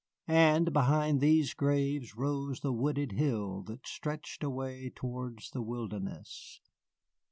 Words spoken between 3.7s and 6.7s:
stretched away towards the wilderness.